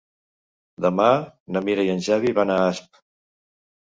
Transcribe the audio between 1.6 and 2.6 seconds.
Mira i en Xavi van a